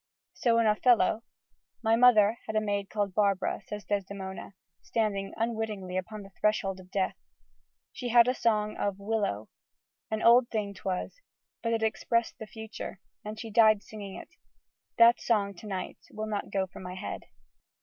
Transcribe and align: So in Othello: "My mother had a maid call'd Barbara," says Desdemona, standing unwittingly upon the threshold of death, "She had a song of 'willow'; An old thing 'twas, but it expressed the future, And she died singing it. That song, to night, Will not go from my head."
So 0.33 0.57
in 0.57 0.65
Othello: 0.65 1.21
"My 1.83 1.95
mother 1.95 2.39
had 2.47 2.55
a 2.55 2.59
maid 2.59 2.89
call'd 2.89 3.13
Barbara," 3.13 3.61
says 3.67 3.85
Desdemona, 3.85 4.55
standing 4.81 5.31
unwittingly 5.37 5.95
upon 5.95 6.23
the 6.23 6.31
threshold 6.41 6.79
of 6.79 6.89
death, 6.89 7.15
"She 7.93 8.09
had 8.09 8.27
a 8.27 8.33
song 8.33 8.77
of 8.77 8.97
'willow'; 8.97 9.49
An 10.09 10.23
old 10.23 10.49
thing 10.49 10.73
'twas, 10.73 11.21
but 11.61 11.71
it 11.73 11.83
expressed 11.83 12.39
the 12.39 12.47
future, 12.47 12.99
And 13.23 13.39
she 13.39 13.51
died 13.51 13.83
singing 13.83 14.15
it. 14.15 14.29
That 14.97 15.21
song, 15.21 15.53
to 15.53 15.67
night, 15.67 15.99
Will 16.09 16.25
not 16.25 16.49
go 16.49 16.65
from 16.65 16.81
my 16.81 16.95
head." 16.95 17.25